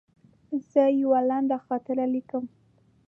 [0.71, 2.43] زه یوه لنډه خاطره لیکم.